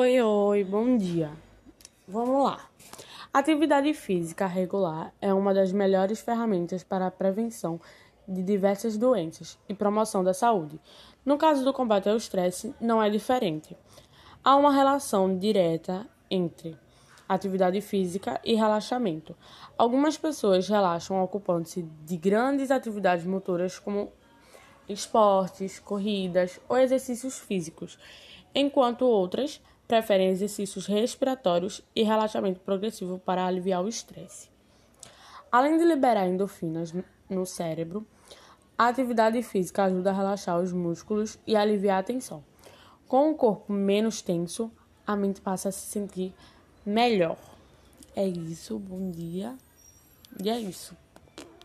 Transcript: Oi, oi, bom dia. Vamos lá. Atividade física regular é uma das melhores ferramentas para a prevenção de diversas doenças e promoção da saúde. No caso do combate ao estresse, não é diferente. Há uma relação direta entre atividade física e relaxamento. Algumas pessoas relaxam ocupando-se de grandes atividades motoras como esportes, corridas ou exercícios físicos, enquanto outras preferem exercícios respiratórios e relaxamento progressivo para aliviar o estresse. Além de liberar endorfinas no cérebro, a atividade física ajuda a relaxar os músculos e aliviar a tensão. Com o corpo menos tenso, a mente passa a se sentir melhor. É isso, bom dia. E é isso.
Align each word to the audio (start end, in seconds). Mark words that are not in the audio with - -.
Oi, 0.00 0.22
oi, 0.22 0.62
bom 0.62 0.96
dia. 0.96 1.28
Vamos 2.06 2.44
lá. 2.44 2.70
Atividade 3.34 3.92
física 3.92 4.46
regular 4.46 5.12
é 5.20 5.34
uma 5.34 5.52
das 5.52 5.72
melhores 5.72 6.20
ferramentas 6.20 6.84
para 6.84 7.08
a 7.08 7.10
prevenção 7.10 7.80
de 8.28 8.40
diversas 8.40 8.96
doenças 8.96 9.58
e 9.68 9.74
promoção 9.74 10.22
da 10.22 10.32
saúde. 10.32 10.80
No 11.24 11.36
caso 11.36 11.64
do 11.64 11.72
combate 11.72 12.08
ao 12.08 12.16
estresse, 12.16 12.72
não 12.80 13.02
é 13.02 13.10
diferente. 13.10 13.76
Há 14.44 14.54
uma 14.54 14.72
relação 14.72 15.36
direta 15.36 16.06
entre 16.30 16.78
atividade 17.28 17.80
física 17.80 18.40
e 18.44 18.54
relaxamento. 18.54 19.34
Algumas 19.76 20.16
pessoas 20.16 20.68
relaxam 20.68 21.20
ocupando-se 21.24 21.82
de 21.82 22.16
grandes 22.16 22.70
atividades 22.70 23.26
motoras 23.26 23.80
como 23.80 24.12
esportes, 24.88 25.80
corridas 25.80 26.60
ou 26.68 26.78
exercícios 26.78 27.36
físicos, 27.40 27.98
enquanto 28.54 29.02
outras 29.02 29.60
preferem 29.88 30.28
exercícios 30.28 30.86
respiratórios 30.86 31.82
e 31.96 32.02
relaxamento 32.02 32.60
progressivo 32.60 33.18
para 33.18 33.46
aliviar 33.46 33.82
o 33.82 33.88
estresse. 33.88 34.50
Além 35.50 35.78
de 35.78 35.84
liberar 35.84 36.28
endorfinas 36.28 36.92
no 37.28 37.46
cérebro, 37.46 38.06
a 38.76 38.88
atividade 38.88 39.42
física 39.42 39.84
ajuda 39.84 40.10
a 40.10 40.12
relaxar 40.12 40.60
os 40.60 40.72
músculos 40.72 41.38
e 41.46 41.56
aliviar 41.56 42.00
a 42.00 42.02
tensão. 42.02 42.44
Com 43.08 43.30
o 43.30 43.34
corpo 43.34 43.72
menos 43.72 44.20
tenso, 44.20 44.70
a 45.06 45.16
mente 45.16 45.40
passa 45.40 45.70
a 45.70 45.72
se 45.72 45.86
sentir 45.86 46.34
melhor. 46.84 47.38
É 48.14 48.26
isso, 48.26 48.78
bom 48.78 49.10
dia. 49.10 49.56
E 50.42 50.50
é 50.50 50.60
isso. 50.60 50.94